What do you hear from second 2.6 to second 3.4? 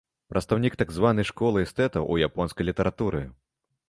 літаратуры.